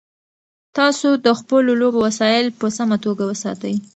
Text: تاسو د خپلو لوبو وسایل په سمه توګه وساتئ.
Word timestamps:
تاسو 0.77 1.09
د 1.25 1.27
خپلو 1.39 1.71
لوبو 1.81 1.99
وسایل 2.07 2.45
په 2.59 2.67
سمه 2.77 2.97
توګه 3.05 3.23
وساتئ. 3.27 3.75